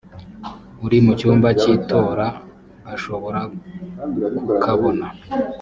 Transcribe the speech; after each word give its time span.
uri 0.85 0.97
mu 1.05 1.11
cyumba 1.19 1.47
cy 1.59 1.67
itora 1.75 2.27
ashobora 2.93 3.39
kukabona 4.47 5.07